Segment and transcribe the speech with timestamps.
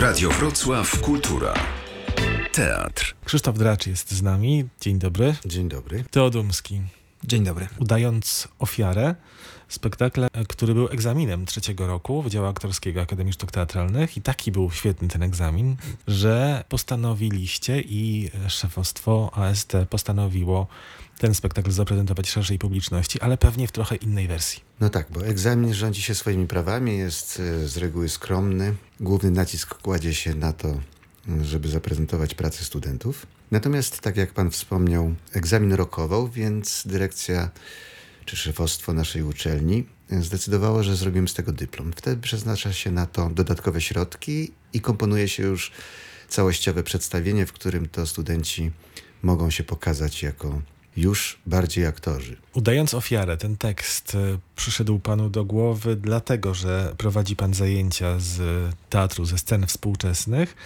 [0.00, 1.54] Radio Wrocław Kultura.
[2.52, 3.14] Teatr.
[3.24, 4.68] Krzysztof Dracz jest z nami.
[4.80, 5.34] Dzień dobry.
[5.46, 6.04] Dzień dobry.
[6.10, 6.80] Teodumski.
[7.26, 7.68] Dzień dobry.
[7.78, 9.14] Udając ofiarę,
[9.68, 15.08] spektakl, który był egzaminem trzeciego roku Wydziału Aktorskiego Akademii Sztuk Teatralnych i taki był świetny
[15.08, 15.76] ten egzamin,
[16.08, 20.66] że postanowiliście i szefostwo AST postanowiło
[21.18, 24.62] ten spektakl zaprezentować szerszej publiczności, ale pewnie w trochę innej wersji.
[24.80, 28.74] No tak, bo egzamin rządzi się swoimi prawami, jest e, z reguły skromny.
[29.00, 30.80] Główny nacisk kładzie się na to,
[31.42, 33.26] żeby zaprezentować pracę studentów.
[33.50, 37.50] Natomiast, tak jak pan wspomniał, egzamin rokował, więc dyrekcja
[38.24, 41.92] czy szefostwo naszej uczelni zdecydowało, że zrobimy z tego dyplom.
[41.96, 45.72] Wtedy przeznacza się na to dodatkowe środki i komponuje się już
[46.28, 48.70] całościowe przedstawienie, w którym to studenci
[49.22, 50.62] mogą się pokazać jako
[50.96, 52.36] już bardziej aktorzy.
[52.54, 58.40] Udając ofiarę, ten tekst e, przyszedł panu do głowy dlatego, że prowadzi pan zajęcia z
[58.90, 60.56] teatru, ze scen współczesnych,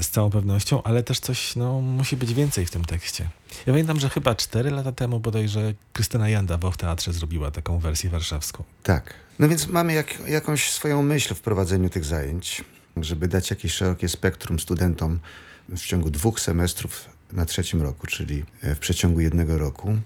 [0.00, 3.28] z całą pewnością, ale też coś no, musi być więcej w tym tekście.
[3.66, 8.10] Ja pamiętam, że chyba cztery lata temu bodajże Krystyna Janda w Teatrze zrobiła taką wersję
[8.10, 8.64] warszawską.
[8.82, 9.14] Tak.
[9.38, 12.64] No więc mamy jak, jakąś swoją myśl w prowadzeniu tych zajęć,
[12.96, 15.18] żeby dać jakieś szerokie spektrum studentom
[15.68, 19.96] w ciągu dwóch semestrów na trzecim roku, czyli w przeciągu jednego roku.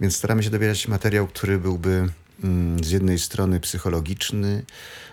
[0.00, 2.08] Więc staramy się dobierać materiał, który byłby
[2.82, 4.62] z jednej strony psychologiczny,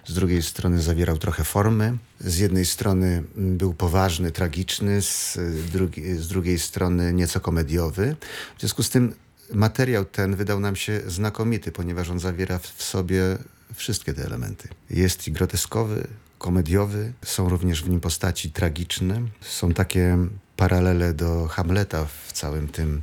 [0.05, 5.37] z drugiej strony zawierał trochę formy, z jednej strony mm, był poważny, tragiczny, z,
[5.71, 8.15] drugi, z drugiej strony nieco komediowy.
[8.57, 9.15] W związku z tym
[9.53, 13.37] materiał ten wydał nam się znakomity, ponieważ on zawiera w sobie
[13.73, 14.67] wszystkie te elementy.
[14.89, 16.07] Jest i groteskowy,
[16.37, 20.17] komediowy, są również w nim postaci tragiczne, są takie
[20.57, 23.01] paralele do Hamleta w całym tym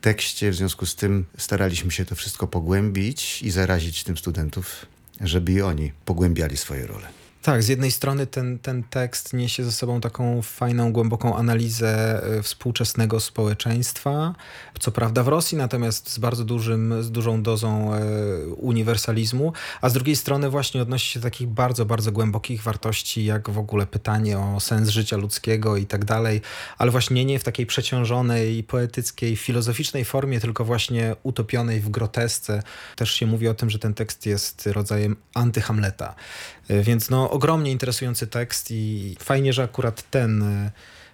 [0.00, 0.50] tekście.
[0.50, 4.86] W związku z tym staraliśmy się to wszystko pogłębić i zarazić tym studentów,
[5.20, 7.19] żeby i oni pogłębiali swoje role.
[7.42, 12.42] Tak, z jednej strony ten, ten tekst niesie ze sobą taką fajną, głęboką analizę e,
[12.42, 14.34] współczesnego społeczeństwa,
[14.80, 18.00] co prawda w Rosji, natomiast z bardzo dużym, z dużą dozą e,
[18.46, 23.50] uniwersalizmu, a z drugiej strony właśnie odnosi się do takich bardzo, bardzo głębokich wartości, jak
[23.50, 26.40] w ogóle pytanie o sens życia ludzkiego i tak dalej,
[26.78, 32.62] ale właśnie nie w takiej przeciążonej, poetyckiej, filozoficznej formie, tylko właśnie utopionej w grotesce.
[32.96, 36.14] Też się mówi o tym, że ten tekst jest rodzajem antyhamleta.
[36.68, 40.42] E, więc no, ogromnie interesujący tekst i fajnie, że akurat ten,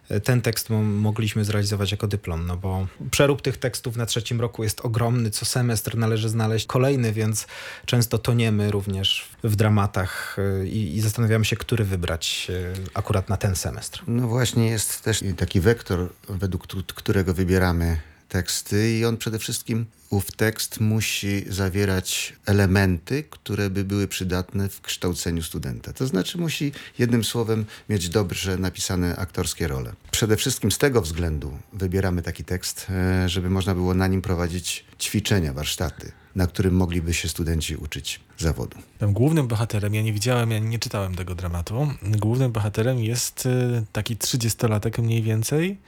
[0.09, 4.63] e, ten tekst mogliśmy zrealizować jako dyplom, no bo przerób tych tekstów na trzecim roku
[4.63, 7.47] jest ogromny, co semestr należy znaleźć kolejny, więc
[7.87, 12.51] często toniemy również w dramatach e, i, i zastanawiamy się, który wybrać
[12.95, 14.03] akurat na ten semestr.
[14.07, 17.99] No właśnie jest też taki wektor, według którego wybieramy
[18.29, 24.81] teksty i on przede wszystkim, ów tekst musi zawierać elementy, które by były przydatne w
[24.81, 25.93] kształceniu studenta.
[25.93, 29.93] To znaczy musi jednym słowem mieć dobrze napisane aktorskie role.
[30.11, 34.85] Przede wszystkim z tego względu wybieramy taki tekst, e, żeby można było na nim prowadzić
[35.01, 38.79] ćwiczenia, warsztaty na którym mogliby się studenci uczyć zawodu.
[38.99, 43.85] Tym głównym bohaterem, ja nie widziałem, ja nie czytałem tego dramatu, głównym bohaterem jest e,
[43.93, 45.79] taki trzydziestolatek mniej więcej,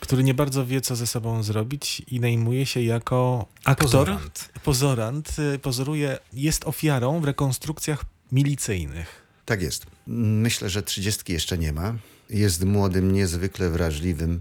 [0.00, 3.86] który nie bardzo wie, co ze sobą zrobić i najmuje się jako aktor.
[3.86, 4.48] Pozorant.
[4.64, 5.36] Pozorant.
[5.54, 9.22] Y, pozoruje, jest ofiarą w rekonstrukcjach milicyjnych.
[9.44, 9.86] Tak jest.
[10.06, 11.94] Myślę, że trzydziestki jeszcze nie ma.
[12.30, 14.40] Jest młodym, niezwykle wrażliwym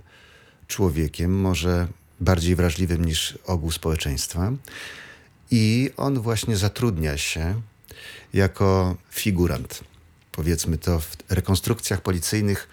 [0.67, 1.87] człowiekiem, może
[2.19, 4.51] bardziej wrażliwym niż ogół społeczeństwa.
[5.51, 7.61] I on właśnie zatrudnia się
[8.33, 9.83] jako figurant,
[10.31, 12.69] powiedzmy to, w rekonstrukcjach policyjnych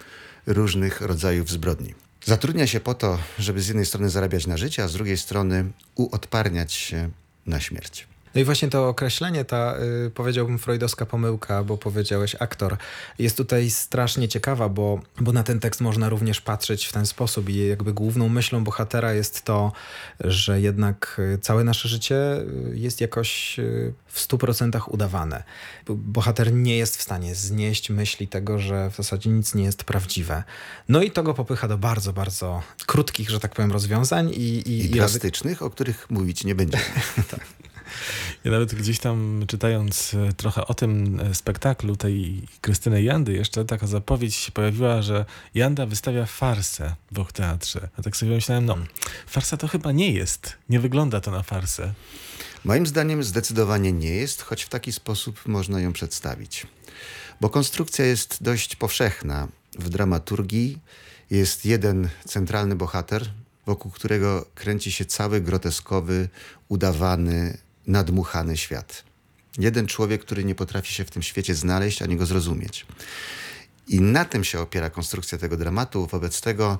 [0.47, 1.93] różnych rodzajów zbrodni.
[2.27, 5.71] Zatrudnia się po to, żeby z jednej strony zarabiać na życie, a z drugiej strony
[5.95, 7.09] uodparniać się
[7.45, 8.07] na śmierć.
[8.37, 9.75] No i właśnie to określenie, ta
[10.07, 12.77] y, powiedziałbym freudowska pomyłka, bo powiedziałeś aktor,
[13.19, 17.49] jest tutaj strasznie ciekawa, bo, bo na ten tekst można również patrzeć w ten sposób
[17.49, 19.71] i jakby główną myślą bohatera jest to,
[20.19, 23.59] że jednak y, całe nasze życie y, jest jakoś
[24.07, 25.43] w stu procentach udawane.
[25.89, 30.43] Bohater nie jest w stanie znieść myśli tego, że w zasadzie nic nie jest prawdziwe.
[30.89, 34.85] No i to go popycha do bardzo, bardzo krótkich, że tak powiem, rozwiązań i, i,
[34.85, 36.83] i plastycznych, o których mówić nie będziemy.
[37.31, 37.57] tak.
[38.43, 43.65] Ja nawet gdzieś tam czytając e, trochę o tym e, spektaklu tej Krystyny Jandy, jeszcze
[43.65, 47.89] taka zapowiedź się pojawiła, że Janda wystawia farsę w teatrze.
[47.97, 48.77] A tak sobie myślałem, no
[49.27, 50.57] farsa to chyba nie jest.
[50.69, 51.93] Nie wygląda to na farsę.
[52.63, 56.67] Moim zdaniem zdecydowanie nie jest, choć w taki sposób można ją przedstawić.
[57.41, 59.47] Bo konstrukcja jest dość powszechna.
[59.79, 60.79] W dramaturgii
[61.31, 63.29] jest jeden centralny bohater,
[63.65, 66.29] wokół którego kręci się cały groteskowy,
[66.69, 67.57] udawany,
[67.87, 69.03] nadmuchany świat.
[69.57, 72.85] Jeden człowiek, który nie potrafi się w tym świecie znaleźć ani go zrozumieć.
[73.87, 76.07] I na tym się opiera konstrukcja tego dramatu.
[76.07, 76.79] Wobec tego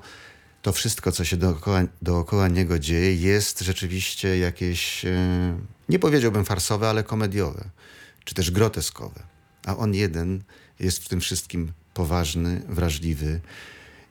[0.62, 5.58] to wszystko, co się dookoła, dookoła niego dzieje, jest rzeczywiście jakieś, e,
[5.88, 7.64] nie powiedziałbym farsowe, ale komediowe,
[8.24, 9.22] czy też groteskowe.
[9.66, 10.42] A on jeden
[10.80, 13.40] jest w tym wszystkim poważny, wrażliwy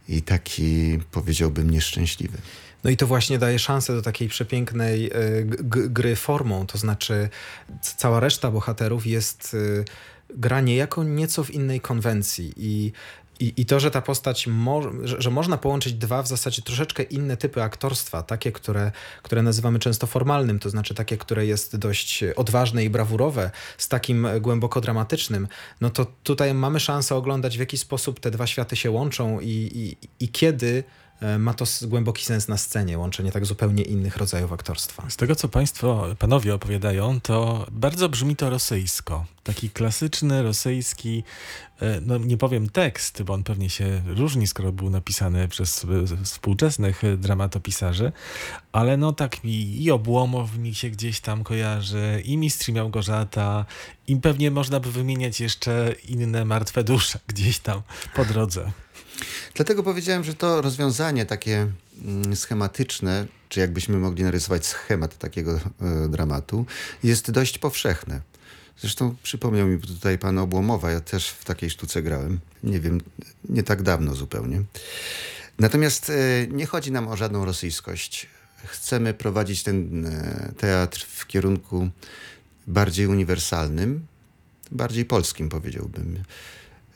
[0.10, 2.38] i taki, powiedziałbym, nieszczęśliwy.
[2.84, 5.12] No i to właśnie daje szansę do takiej przepięknej e,
[5.70, 7.30] gry formą, to znaczy
[7.82, 9.84] cała reszta bohaterów jest e,
[10.30, 12.92] gra niejako nieco w innej konwencji i
[13.40, 17.04] i, I to, że ta postać, mo że, że, można połączyć dwa w zasadzie troszeczkę
[17.04, 18.92] inne typy aktorstwa, takie, które,
[19.24, 24.28] które nazywamy często formalnym, to znaczy takie, które jest dość odważne i brawurowe, z takim
[24.42, 25.48] głęboko dramatycznym,
[25.82, 29.48] no to tutaj mamy szansę oglądać, w jaki sposób te dwa światy się łączą i,
[29.50, 30.84] i, i kiedy
[31.40, 35.10] ma to głęboki sens na scenie, łączenie tak zupełnie innych rodzajów aktorstwa.
[35.10, 39.26] Z tego, co państwo, panowie opowiadają, to bardzo brzmi to rosyjsko.
[39.44, 41.24] Taki klasyczny, rosyjski,
[41.82, 46.24] e, no nie powiem tekst, bo on pewnie się różni, skoro był napisany przez e,
[46.24, 48.12] współczesnych dramatopisarzy,
[48.72, 53.66] ale no tak mi i Obłomow mi się gdzieś tam kojarzy, i Mistrz Małgorzata,
[54.08, 57.82] i pewnie można by wymieniać jeszcze inne martwe dusze gdzieś tam
[58.16, 58.72] po drodze.
[59.54, 61.68] Dlatego powiedziałem, że to rozwiązanie takie
[62.06, 66.66] mm, schematyczne, czy jakbyśmy mogli narysować schemat takiego e, dramatu,
[67.04, 68.22] jest dość powszechne.
[68.80, 72.40] Zresztą przypomniał mi tutaj pan Obłomowa, ja też w takiej sztuce grałem.
[72.64, 73.02] Nie wiem,
[73.50, 74.64] nie tak dawno zupełnie.
[75.60, 76.14] Natomiast e,
[76.48, 78.28] nie chodzi nam o żadną rosyjskość.
[78.66, 81.90] Chcemy prowadzić ten e, teatr w kierunku
[82.68, 84.08] bardziej uniwersalnym,
[84.72, 86.24] bardziej polskim powiedziałbym.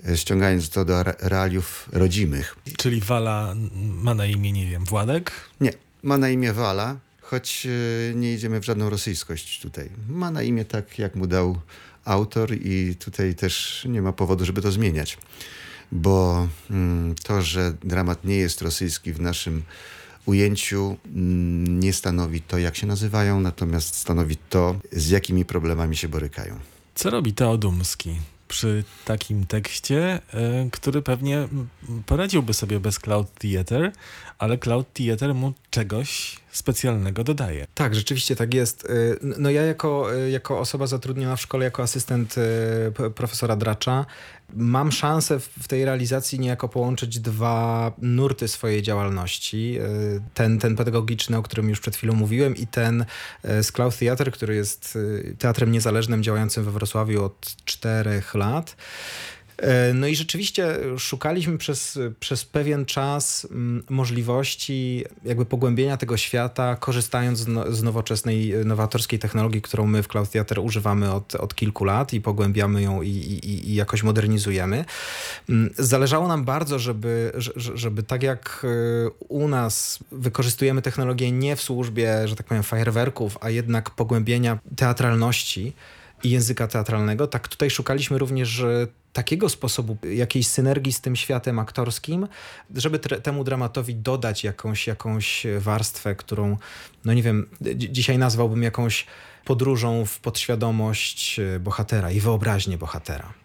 [0.09, 2.56] E, ściągając to do realiów rodzimych.
[2.77, 5.31] Czyli Wala ma na imię, nie wiem, Władek?
[5.62, 7.68] Nie, ma na imię Wala, choć
[8.12, 9.89] e, nie idziemy w żadną rosyjskość tutaj.
[10.09, 11.59] Ma na imię tak, jak mu dał
[12.06, 15.18] autor i tutaj też nie ma powodu, żeby to zmieniać.
[15.92, 19.63] Bo mm, to, że dramat nie jest rosyjski w naszym
[20.25, 26.09] ujęciu mm, nie stanowi to, jak się nazywają, natomiast stanowi to, z jakimi problemami się
[26.09, 26.59] borykają.
[26.95, 28.15] Co robi Teodumski?
[28.51, 31.48] Przy takim tekście, e, który pewnie
[32.06, 33.92] poradziłby sobie bez Cloud Theater,
[34.38, 37.68] ale Cloud Theater mu czegoś specjalnego dodaje.
[37.74, 38.86] Tak, rzeczywiście tak jest.
[38.86, 42.36] Y, no ja jako, y, jako osoba zatrudniona w szkole, jako asystent
[43.15, 44.06] profesora Dracza,
[44.56, 49.77] mam szansę w tej realizacji niejako połączyć dwa nurty swojej działalności.
[50.33, 53.06] Ten, ten pedagogiczny, o którym już przed chwilą mówiłem i ten
[53.44, 54.98] z Cloud Theater, który jest
[55.39, 58.75] teatrem niezależnym działającym we Wrocławiu od czterech lat.
[59.61, 66.75] E, no i rzeczywiście szukaliśmy przez, przez pewien czas mm, możliwości jakby pogłębienia tego świata,
[66.75, 71.85] korzystając z, no, nowoczesnej, nowatorskiej technologii, którą my w Cloud Theater używamy od, od kilku
[71.85, 74.85] lat i pogłębiamy ją i, i, i jakoś modernizujemy.
[75.49, 81.61] Mm, zależało nam bardzo, żeby, żeby tak jak e, u nas wykorzystujemy technologię nie w
[81.61, 85.73] służbie, że tak powiem, fajerwerków, a jednak pogłębienia teatralności,
[86.23, 87.27] i języka teatralnego.
[87.27, 88.63] Tak tutaj szukaliśmy również
[89.13, 92.27] takiego sposobu, jakiejś synergii z tym światem aktorskim,
[92.75, 96.57] żeby temu dramatowi dodać jakąś, jakąś warstwę, którą,
[97.05, 99.05] no nie wiem, dzisiaj nazwałbym jakąś
[99.45, 103.40] podróżą w podświadomość bohatera i wyobraźnię bohatera.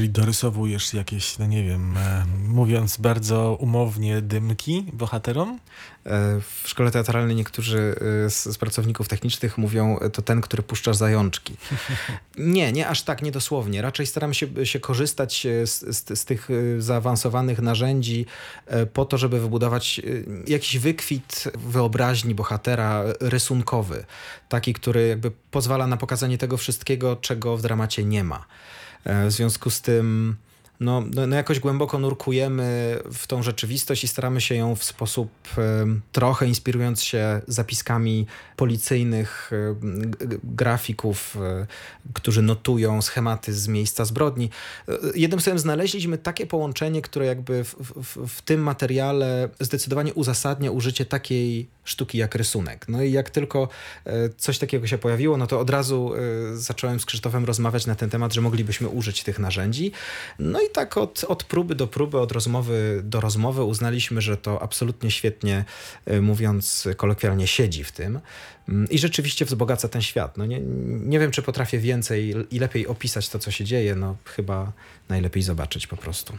[0.00, 5.58] Czyli dorysowujesz jakieś, no nie wiem, e, mówiąc bardzo umownie, dymki bohaterom?
[6.06, 7.94] E, w szkole teatralnej niektórzy
[8.26, 11.56] e, z, z, pracowników technicznych mówią, e, to ten, który puszcza zajączki.
[12.38, 13.82] Nie, nie aż tak, niedosłownie.
[13.82, 18.26] Raczej staramy się, się korzystać z, z, z tych zaawansowanych narzędzi
[18.92, 20.00] po to, żeby wybudować
[20.46, 24.04] jakiś wykwit wyobraźni bohatera rysunkowy.
[24.48, 28.44] Taki, który jakby pozwala na pokazanie tego wszystkiego, czego w dramacie nie ma.
[29.04, 30.36] E, w związku z tym
[30.80, 35.30] no, no, no, jakoś głęboko nurkujemy w tą rzeczywistość i staramy się ją w sposób
[36.12, 39.50] trochę inspirując się zapiskami policyjnych
[40.44, 41.66] grafików, e,
[42.14, 44.50] którzy notują schematy z miejsca zbrodni.
[44.88, 50.70] E, jednym słowem znaleźliśmy takie połączenie, które jakby w, w, w tym materiale zdecydowanie uzasadnia
[50.70, 52.88] użycie takiej sztuki jak rysunek.
[52.88, 53.68] No i jak tylko
[54.04, 56.12] e, coś takiego się pojawiło, no to od razu
[56.54, 59.92] zacząłem z Krzysztofem rozmawiać na ten temat, że moglibyśmy użyć tych narzędzi.
[60.38, 64.62] No i tak od, od próby do próby, od rozmowy do rozmowy uznaliśmy, że to
[64.62, 65.64] absolutnie świetnie,
[66.06, 68.20] e, mówiąc kolokwialnie, siedzi w tym.
[68.68, 70.36] Mm, I rzeczywiście wzbogaca ten świat.
[70.36, 73.94] No nie, nie wiem, czy potrafię więcej i lepiej opisać to, co się dzieje.
[73.94, 74.72] No chyba
[75.08, 76.38] najlepiej zobaczyć po prostu.